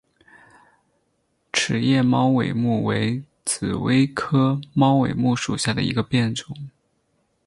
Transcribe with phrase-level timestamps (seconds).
[1.53, 6.57] 齿叶猫尾木为紫葳科猫尾木属下的一个变种。